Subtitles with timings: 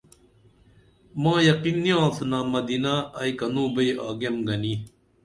[1.21, 4.73] ما یقین نی آڅینا مدینہ ائی کنوں بئی آگیم گنی